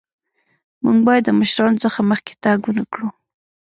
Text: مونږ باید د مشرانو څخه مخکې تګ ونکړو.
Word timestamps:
مونږ 0.83 0.99
باید 1.07 1.23
د 1.25 1.29
مشرانو 1.39 1.81
څخه 1.85 1.99
مخکې 2.11 2.33
تګ 2.43 2.59
ونکړو. 2.65 3.07